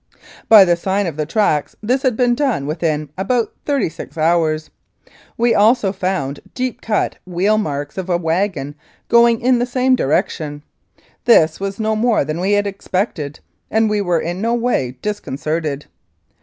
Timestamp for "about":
3.19-3.53